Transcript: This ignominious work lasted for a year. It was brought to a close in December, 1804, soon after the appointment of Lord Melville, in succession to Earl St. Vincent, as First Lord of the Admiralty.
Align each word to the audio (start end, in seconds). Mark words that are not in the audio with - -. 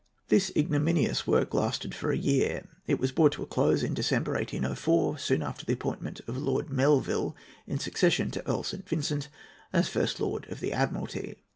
This 0.29 0.51
ignominious 0.57 1.27
work 1.27 1.53
lasted 1.53 1.93
for 1.93 2.11
a 2.11 2.17
year. 2.17 2.67
It 2.87 2.99
was 2.99 3.11
brought 3.11 3.33
to 3.33 3.43
a 3.43 3.45
close 3.45 3.83
in 3.83 3.93
December, 3.93 4.31
1804, 4.31 5.19
soon 5.19 5.43
after 5.43 5.63
the 5.63 5.73
appointment 5.73 6.21
of 6.25 6.37
Lord 6.39 6.71
Melville, 6.71 7.35
in 7.67 7.77
succession 7.77 8.31
to 8.31 8.47
Earl 8.47 8.63
St. 8.63 8.89
Vincent, 8.89 9.27
as 9.71 9.89
First 9.89 10.19
Lord 10.19 10.49
of 10.49 10.59
the 10.59 10.73
Admiralty. 10.73 11.35